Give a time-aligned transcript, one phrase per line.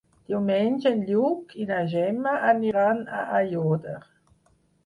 [0.31, 3.99] Diumenge en Lluc i na Gemma aniran a Aiòder.